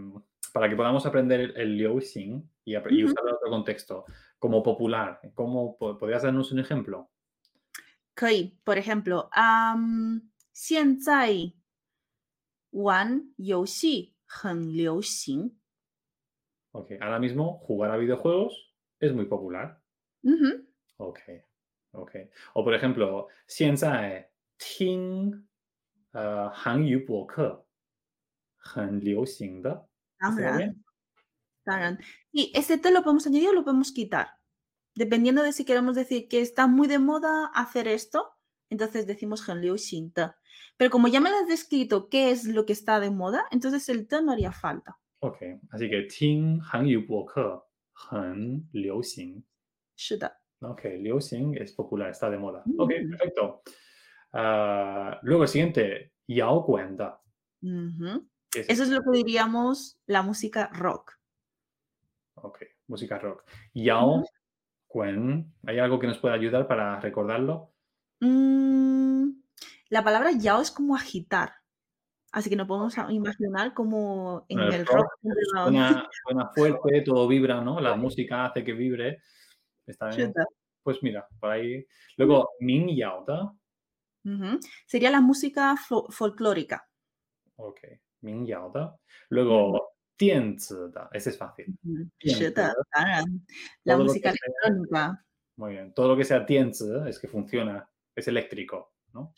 [0.53, 3.11] para que podamos aprender el, el 流行 y, apre- y Ujú.
[3.13, 4.05] usarlo en otro contexto,
[4.39, 7.09] como popular, ¿cómo, po- ¿podrías darnos un ejemplo?
[8.15, 11.53] 可以，por ejemplo，嗯，现在
[12.71, 15.57] 玩游戏很流行。
[16.71, 16.91] Ok.
[16.99, 18.53] Ahora mismo jugar a videojuegos
[18.99, 19.81] es muy popular.
[20.23, 20.65] Ujú.
[20.97, 21.19] Ok.
[21.91, 25.47] OK，o por ejemplo，现在听
[26.11, 27.65] 呃韩语播客
[28.57, 29.87] 很流行的。
[32.32, 34.28] y este T lo podemos añadir o lo podemos quitar.
[34.94, 38.32] Dependiendo de si queremos decir que está muy de moda hacer esto,
[38.68, 40.12] entonces decimos Henliu Xin
[40.76, 43.88] Pero como ya me lo has descrito qué es lo que está de moda, entonces
[43.88, 44.98] el T no haría falta.
[45.20, 45.38] Ok,
[45.70, 47.06] así que Ting Yu
[48.72, 49.46] Liu Xin.
[50.60, 52.62] Ok, Liu Xin es popular, está de moda.
[52.64, 53.10] Mm.
[53.10, 53.62] Perfecto.
[54.32, 57.20] Ah, luego el siguiente, Yao Guanda.
[58.52, 61.18] ¿Qué es Eso es lo que diríamos la música rock.
[62.34, 63.44] Ok, música rock.
[63.74, 64.24] Yao
[64.88, 67.72] Guen, ¿hay algo que nos pueda ayudar para recordarlo?
[68.20, 69.30] Mm,
[69.88, 71.54] la palabra yao es como agitar.
[72.30, 75.12] Así que no podemos imaginar como en El el rock rock.
[75.64, 77.80] Suena, suena fuerte, todo vibra, ¿no?
[77.80, 79.22] La música hace que vibre.
[79.86, 80.32] Está bien.
[80.82, 81.86] Pues mira, por ahí.
[82.16, 83.24] Luego, Min Yao.
[84.24, 84.58] Ujú.
[84.86, 86.88] Sería la música fo- folclórica.
[87.56, 87.80] Ok,
[88.22, 88.96] Min Yao Da.
[89.28, 90.32] Luego, Zi
[90.92, 91.08] Da.
[91.12, 91.76] Ese es fácil.
[93.84, 95.24] La música electrónica.
[95.56, 95.92] Muy bien.
[95.92, 97.88] Todo lo que sea Dian Zi es que funciona.
[98.14, 99.32] Es eléctrico, ¿no?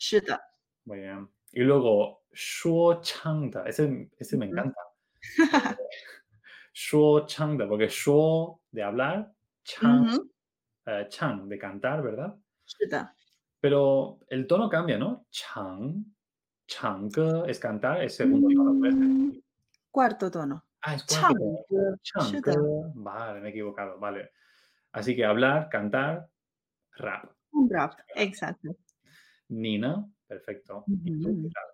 [0.85, 1.29] Muy bien.
[1.51, 3.63] Y luego, Shuo Chang Da.
[3.63, 4.79] Ese, ese me encanta.
[6.73, 10.29] Shuo Chang Da, porque Shuo de hablar, Chang,
[10.85, 12.35] eh, Chang de cantar, ¿verdad?
[13.59, 15.25] Pero el tono cambia, ¿no?
[15.31, 16.14] Chang,
[16.66, 17.10] Chang
[17.48, 18.74] es cantar, es segundo tono.
[18.74, 19.42] Mm, parece.
[19.90, 20.64] Cuarto tono.
[20.82, 21.36] Ah, es Chang.
[21.36, 21.98] cuarto.
[22.02, 22.30] Chang.
[22.30, 22.54] Shida.
[22.94, 24.30] Vale, me he equivocado, vale.
[24.92, 26.28] Así que hablar, cantar,
[26.96, 27.32] rap.
[27.52, 27.94] Un rap.
[28.14, 28.76] Exacto.
[29.48, 30.84] Nina, perfecto.
[30.86, 31.42] Y tú, Ujú.
[31.42, 31.64] ¿qué tal?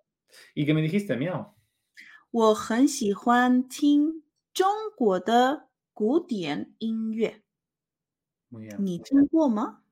[0.55, 1.55] ¿Y qué me dijiste, Miao?
[2.31, 4.23] 我很喜欢听
[4.53, 7.43] 中国的古典音乐，
[8.49, 8.77] Muy bien.
[8.83, 9.83] 你听过吗？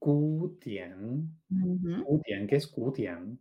[0.00, 1.28] Gutian.
[1.50, 3.38] 嗯哼 Gutian, ¿qué es Gutian?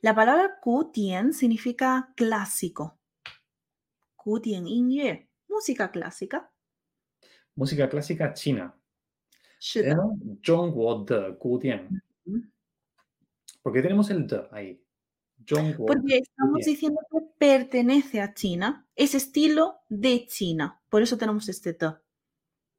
[0.00, 2.98] La palabra 古典 significa clásico.
[4.16, 6.50] 古典音乐，música clásica.
[7.56, 8.74] Música clásica china.
[9.60, 12.02] 是的， Tenemos 中国的古典.
[12.26, 12.50] Mm.
[13.62, 14.80] ¿Por qué tenemos el de ahí?
[15.46, 16.66] 中国 porque estamos Bien.
[16.66, 20.82] diciendo que pertenece a China, es estilo de China.
[20.88, 21.86] Por eso tenemos este te.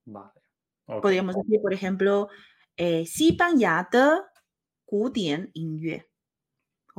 [0.05, 0.41] Vale.
[0.85, 1.01] ok.
[1.01, 2.29] Podríamos decir, por ejemplo,
[2.77, 4.31] eh, 西班牙的
[4.85, 6.07] 古典音乐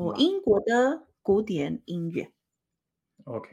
[0.00, 2.32] o 哇英国的古典音乐。
[3.24, 3.48] Ok.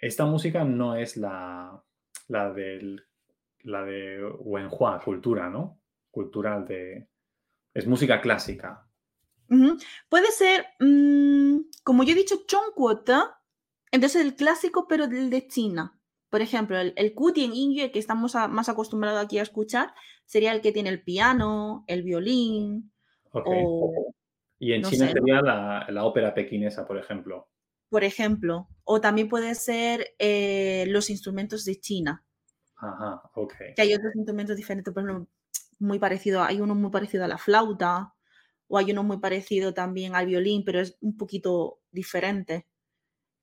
[0.00, 1.82] Esta música no es la,
[2.28, 3.02] la del
[3.62, 5.80] la de Wenhua, cultura, ¿no?
[6.10, 7.08] Cultural de.
[7.74, 8.86] Es música clásica.
[9.50, 9.76] Ujú.
[10.08, 13.34] Puede ser, mm, como yo he dicho, 中国的
[13.92, 15.98] entonces el clásico, pero del de China.
[16.28, 19.94] Por ejemplo, el, el Gutian Inge que estamos a- más acostumbrados aquí a escuchar
[20.26, 22.92] sería el que tiene el piano, el violín
[23.30, 23.46] Ok.
[23.46, 24.12] o,
[24.61, 27.49] y en no China sé, sería la, la ópera pequinesa, por ejemplo.
[27.89, 32.25] por ejemplo, o también puede ser eh, los instrumentos de China,
[32.75, 33.53] Ajá, ok.
[33.75, 35.27] que hay otros instrumentos diferentes, por ejemplo,
[35.79, 38.13] muy parecido, hay uno muy parecido a la flauta
[38.67, 42.67] o hay uno muy parecido también al violín, pero es un poquito diferente.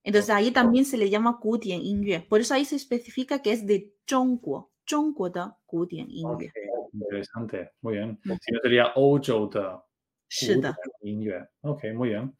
[0.03, 2.21] Entonces ahí también se le llama Gutian Inge.
[2.29, 6.53] Por eso ahí se especifica que es de Zhongguo, Zhongguo de Gutian Ok, Inge.
[6.93, 7.71] Interesante.
[7.81, 8.19] Muy bien.
[8.23, 9.79] Si no sería Ojo de
[10.28, 11.48] 是的， Inge.
[11.60, 12.34] Ok, muy bien.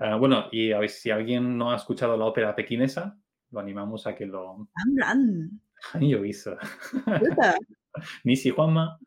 [0.00, 3.18] Ah, bueno, y a ver, si alguien no ha escuchado la ópera pequinesa,
[3.50, 6.56] lo animamos a que lo 当 然，很有意思。
[6.60, 7.56] 是的。
[8.22, 8.98] 你喜欢吗？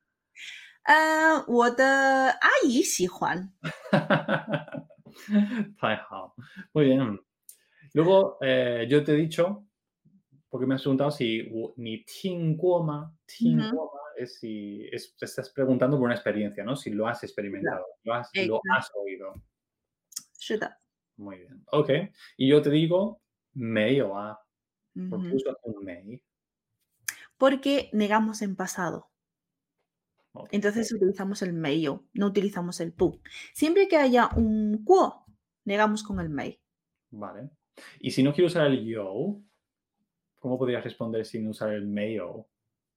[0.83, 1.85] 呃，我的
[2.31, 3.53] 阿姨喜欢。
[5.79, 6.35] 太好，
[6.73, 7.17] muy bien.
[7.93, 9.63] Luego, eh, yo te he dicho,
[10.48, 14.22] porque me has preguntado si ni tingoma, tingoma uh -huh.
[14.22, 16.74] es si te estás preguntando por una experiencia, ¿no?
[16.74, 19.34] Si lo has experimentado, lo has, lo has oído.
[21.16, 21.64] Muy bien.
[21.72, 21.90] Ok.
[22.36, 23.20] Y yo te digo,
[23.54, 24.40] mei o a.
[25.10, 26.22] ¿Por qué usas un mei?
[27.36, 29.10] Porque negamos en pasado.
[30.50, 33.20] Entonces utilizamos el mei no utilizamos el pu.
[33.52, 35.24] Siempre que haya un kuo,
[35.64, 36.60] negamos con el mei.
[37.10, 37.50] Vale.
[38.00, 39.40] Y si no quiero usar el yo,
[40.38, 42.46] ¿Cómo podrías responder sin usar el meio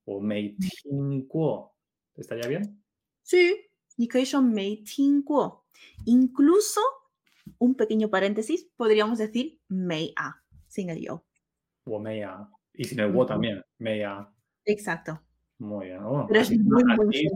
[0.06, 1.21] o mei mm.
[2.15, 2.84] ¿Estaría bien?
[3.23, 3.56] Sí,
[3.97, 4.84] ni que mei.
[6.06, 6.82] Incluso,
[7.58, 11.23] un pequeño paréntesis, podríamos decir mei a, sin el yo.
[11.86, 12.47] O mei a.
[12.73, 14.30] Y sin el wo también, mei a.
[14.65, 15.21] Exacto.
[15.58, 15.99] Muy bien.
[16.04, 17.30] Oh, Pero es muy, muy ¿eh?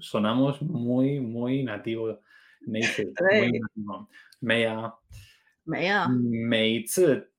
[0.00, 2.20] sonamos, muy, muy nativo.
[2.62, 4.08] Native, muy nativo.
[4.40, 4.94] Mei a.
[5.64, 6.08] Mei a.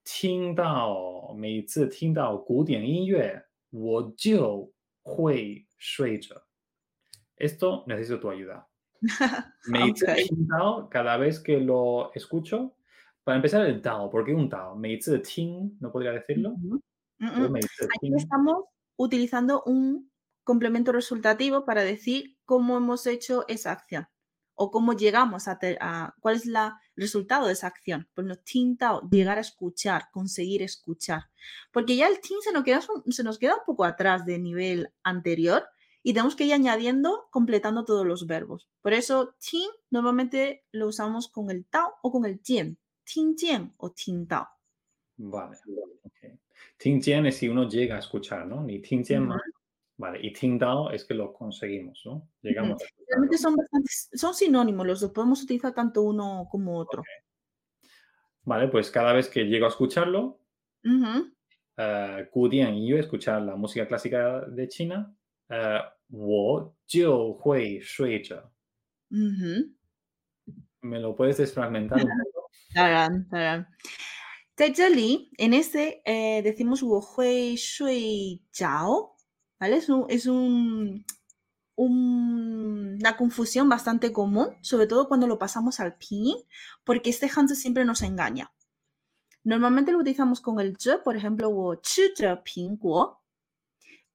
[0.08, 6.42] 听到每次听到古典音乐，我就会睡着。
[7.36, 8.66] esto necesito tu ayuda.
[9.66, 10.48] Me Ok.
[10.48, 12.76] Tao, cada vez que lo escucho,
[13.24, 14.76] para empezar el Tao, ¿por qué un Tao?
[14.76, 16.50] Me Ting, no podría decirlo.
[16.50, 16.80] Ujú.
[17.18, 17.52] Mm, pero mm.
[17.52, 17.68] me Aquí
[18.00, 18.16] Ting.
[18.16, 18.64] estamos
[18.96, 20.10] utilizando un
[20.44, 24.06] complemento resultativo para decir cómo hemos hecho esa acción
[24.61, 28.09] o cómo llegamos a, a- cuál es la, el resultado de esa acción.
[28.13, 31.23] Por ejemplo, tin tao, llegar a escuchar, conseguir escuchar.
[31.71, 34.91] Porque ya el tin se nos queda, se nos queda un poco atrás del nivel
[35.03, 35.65] anterior
[36.03, 38.69] y tenemos que ir añadiendo, completando todos los verbos.
[38.81, 42.77] Por eso, tin normalmente lo usamos con el tao o con el tien.
[43.05, 44.47] Tin tien o tin tao.
[45.17, 45.57] Vale.
[46.03, 46.39] ok.
[46.77, 48.63] Ting es si uno llega a escuchar, ¿no?
[48.63, 49.29] Ni Ting Jian Ujú.
[49.29, 49.41] más.
[49.99, 52.25] Vale, y Ting Dao es que lo conseguimos, ¿no?
[52.41, 52.81] Llegamos.
[53.05, 57.03] Realmente son, sinónimos, los dos podemos utilizar tanto uno como otro.
[58.43, 60.39] Vale, pues cada vez que llego a escucharlo,
[60.85, 62.27] uh -huh.
[62.33, 65.13] uh, y yo escuchar la música clásica de China,
[65.49, 68.23] eh, Wo Jiu Hui Shui
[70.81, 72.49] ¿Me lo puedes desfragmentar un poco?
[72.73, 73.67] Tarán.
[75.37, 79.18] En este eh, decimos Wo Hui Shui Chao.
[79.59, 79.77] ¿vale?
[79.77, 81.05] Es, un, un,
[81.75, 86.37] un, una confusión bastante común, sobre todo cuando lo pasamos al pinyin,
[86.83, 88.51] porque este Hanzi siempre nos engaña.
[89.43, 93.23] Normalmente lo utilizamos con el zhe, por ejemplo, o chi pinguo,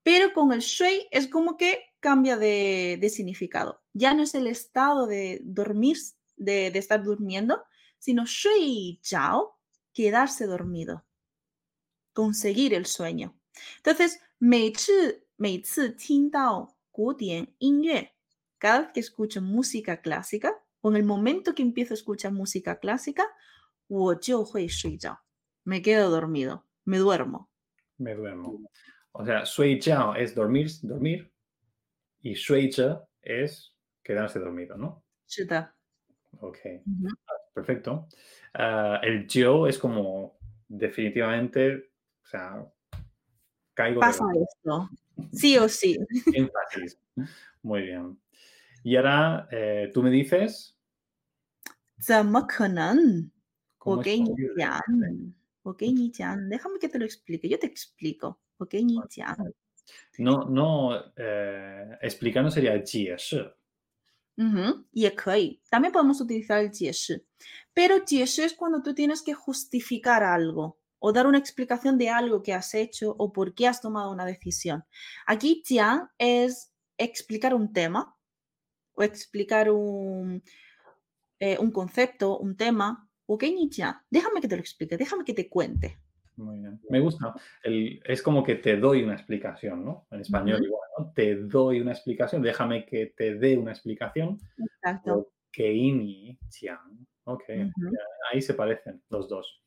[0.03, 3.83] pero con el shui es como que cambia de, de significado.
[3.95, 5.97] Ya no es el estado de dormir,
[6.37, 7.65] de, de estar durmiendo,
[7.99, 9.59] sino shui chao,
[9.95, 11.07] quedarse dormido,
[12.13, 13.35] conseguir el sueño.
[13.79, 14.93] Entonces, Mei Chi
[15.36, 18.12] 每次听到古典音乐,
[18.60, 22.76] cada vez que escucho música clásica, o en el momento que empiezo a escuchar música
[22.76, 23.24] clásica,
[23.88, 25.20] 我就会睡着,
[25.64, 27.50] me quedo dormido, me duermo.
[27.98, 28.60] Me duermo.
[29.12, 31.32] O sea, 睡觉 es dormir, dormir,
[32.22, 33.74] y 睡着 es
[34.04, 35.04] quedarse dormido, ¿no?
[35.28, 35.74] 是的，
[36.40, 37.18] Ok, 嗯哼
[37.54, 38.08] perfecto.
[38.54, 41.92] Ah, el yo es como definitivamente,
[42.24, 42.66] o sea,
[43.74, 44.90] caigo de pasa esto,
[45.32, 45.98] sí o sí.
[46.34, 46.98] énfasis.
[47.62, 48.18] Muy bien.
[48.84, 50.76] Y ahora eh, tú me dices,
[52.00, 53.32] 怎么可能？
[53.78, 54.56] ¿cómo 我 es 给你 posible?
[54.58, 58.38] 讲，我给你讲，déjame que te lo explique, yo te explico.
[58.58, 59.36] 我给你讲，
[60.18, 63.56] No, no, eh, explicar no sería 解释.
[64.38, 65.60] 嗯哼，也可以。
[65.70, 67.26] También podemos utilizar el 解释，
[67.74, 72.55] pero 解释 es cuando tú tienes que justificar algo o dar una explicación de algo que
[72.55, 74.85] has hecho o por qué has tomado una decisión.
[75.27, 78.17] Aquí tian es explicar un tema
[78.95, 80.43] o explicar un,
[81.39, 83.09] eh, un concepto, un tema.
[83.27, 85.99] Ok, Nichian, déjame que te lo explique, déjame que te cuente.
[86.37, 86.81] Muy bien.
[86.91, 87.35] Me gusta.
[87.63, 90.07] Es como que te doy una explicación, ¿no?
[90.11, 91.13] En español igual, ¿no?
[91.13, 94.39] Te doy una explicación, déjame que te dé una explicación.
[94.59, 95.31] Exacto.
[95.51, 97.07] Keini Chiang.
[97.25, 97.45] Ok.
[98.33, 99.63] Ahí se parecen los dos.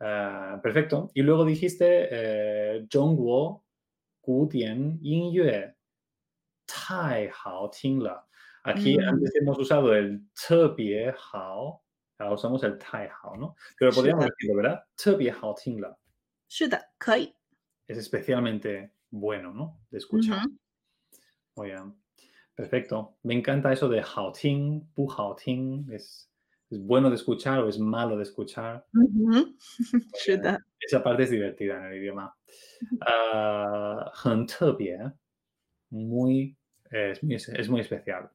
[0.00, 1.10] Ah, perfecto.
[1.14, 3.64] Y luego dijiste eh, Zhongguo
[4.22, 5.74] Gu Dian Yin
[6.66, 8.26] Tai Hao Ting La.
[8.64, 9.08] Aquí mm.
[9.08, 11.82] antes hemos usado el Te Bie Hao,
[12.18, 13.56] ahora usamos el Tai Hao, ¿no?
[13.78, 14.84] Pero podríamos decirlo, ¿verdad?
[15.02, 15.96] Te Bie Hao Ting La.
[17.86, 19.80] Es especialmente bueno, ¿no?
[19.90, 20.46] De escuchar.
[21.56, 21.94] Muy bien.
[22.54, 23.18] Perfecto.
[23.22, 25.90] Me encanta eso de Hao Ting, Bu Hao Ting.
[25.90, 26.29] Es
[26.70, 28.86] es bueno de escuchar o es malo de escuchar.
[30.80, 32.34] Esa parte es divertida en el idioma.
[32.82, 34.10] Uh,
[35.90, 36.56] muy,
[36.90, 38.30] es, muy, es muy especial.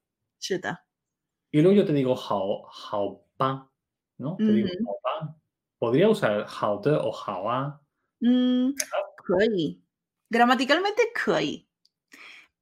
[1.51, 3.71] Y luego yo te digo hao, hao pa,
[4.17, 4.35] ¿no?
[4.37, 5.35] Te digo hao pa.
[5.79, 7.81] Podría usar hao de o hao a.
[10.29, 11.64] Gramaticalmente, 可以.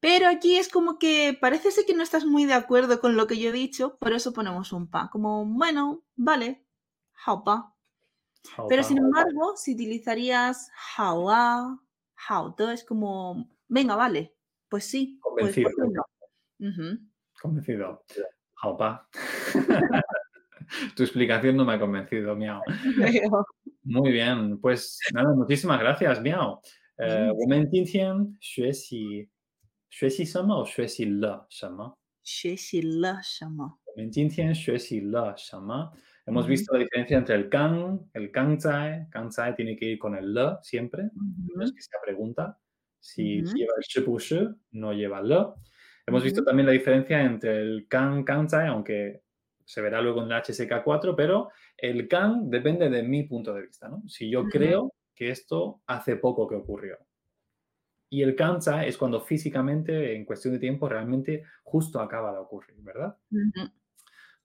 [0.03, 3.25] Pero aquí es como que parece ser que no estás muy de acuerdo con lo
[3.25, 5.09] que yo he dicho, por eso ponemos un pa.
[5.09, 6.65] Como, bueno, vale,
[7.25, 7.73] haupa.
[8.67, 11.79] Pero sin embargo, si utilizarías hawa,
[12.27, 14.35] hauto, es como, venga, vale,
[14.67, 15.21] pues sí.
[15.23, 15.69] Pues convencido.
[15.73, 16.01] Pues, no?
[16.59, 16.99] uh -huh.
[17.41, 18.03] Convencido.
[18.61, 19.07] Haupa.
[20.97, 22.61] tu explicación no me ha convencido, Miao.
[23.83, 26.59] Muy bien, pues nada, muchísimas gracias, Miao.
[26.97, 27.31] Uh, eh,
[29.92, 30.64] 学习学习什么？
[30.66, 31.94] 学习了什么？
[32.24, 33.78] 学习了什么？
[33.86, 35.90] 我们今天学习了什么？
[36.26, 36.48] Hemos Ujú.
[36.48, 39.08] visto la diferencia entre el can, el kanzai.
[39.10, 41.04] Kanzai tiene que ir con el le siempre.
[41.54, 41.74] No es Ujú.
[41.74, 42.58] que sea pregunta.
[43.00, 43.54] Si Ujú.
[43.54, 44.38] lleva el shi bu shi,
[44.72, 45.36] no lleva le.
[46.06, 46.46] Hemos visto Ujú.
[46.46, 49.22] también la diferencia entre el kan, kanzai, aunque
[49.64, 53.88] se verá luego en el HSK4, pero el kan depende de mi punto de vista.
[53.88, 54.02] ¿no?
[54.06, 54.50] Si yo Ujú.
[54.50, 56.98] creo que esto hace poco que ocurrió.
[58.12, 62.82] Y el cansa es cuando físicamente, en cuestión de tiempo, realmente justo acaba de ocurrir,
[62.82, 63.16] ¿verdad?
[63.30, 63.70] Ujú.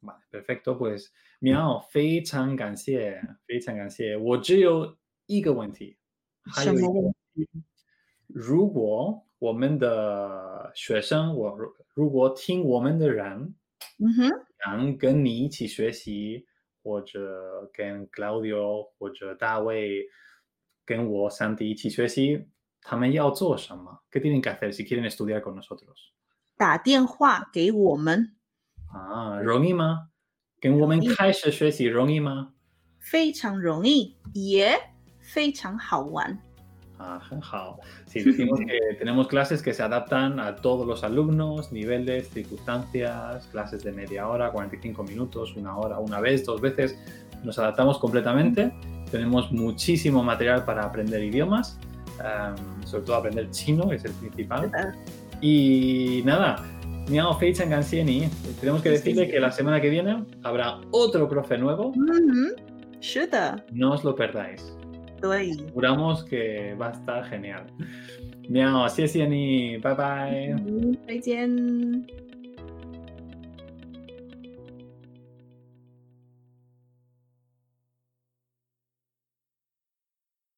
[0.02, 0.78] Vale, perfecto.
[0.78, 4.18] Pues, 喵，非常感谢，非常感谢。
[4.18, 4.98] 我只有
[5.28, 5.96] 一个问题，
[6.44, 7.14] 还有一个什么问
[8.28, 13.56] 如果我们的学生，我如如果听我们的人
[14.00, 16.46] 嗯哼，想跟你一起学习，
[16.82, 20.06] 或者跟 Claudio 或者大卫
[20.84, 22.46] 跟我 Santi 一起学习，
[22.88, 26.14] 他们要做什么？¿Qué tienen que hacer si quieren estudiar con nosotros？
[26.58, 28.36] 打电话给我们，
[28.92, 30.10] 啊，容易吗？
[30.60, 32.54] 跟我们容易开始学习容易吗？
[33.00, 34.80] 非常容易，也
[35.20, 36.40] 非常好玩。
[37.00, 37.80] Ah, hao.
[38.06, 43.84] Sí, decimos que tenemos clases que se adaptan a todos los alumnos, niveles, circunstancias, clases
[43.84, 46.98] de media hora, 45 minutos, una hora, una vez, dos veces.
[47.44, 48.72] Nos adaptamos completamente.
[49.12, 51.78] Tenemos muchísimo material para aprender idiomas,
[52.20, 54.70] em, sobre todo aprender chino, es el principal.
[54.74, 54.94] 呃
[55.42, 56.64] Y nada,
[57.10, 58.30] Miao Fei Chan Ganxieni,
[58.62, 59.32] tenemos que Sí, sí, decirle sí.
[59.32, 61.92] que la semana que viene habrá otro profe nuevo.
[61.96, 62.56] 嗯，
[63.02, 64.62] 是的， No os lo perdáis.
[65.22, 67.66] 对， Juramos que va a estar genial.
[68.50, 70.54] Miao, 谢谢你，拜拜。
[70.66, 71.50] 嗯，再见。